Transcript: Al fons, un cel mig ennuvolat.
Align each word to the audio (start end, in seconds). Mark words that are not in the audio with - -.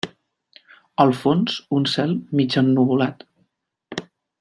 Al 1.05 1.13
fons, 1.19 1.59
un 1.81 1.87
cel 1.93 2.17
mig 2.41 2.59
ennuvolat. 2.65 3.27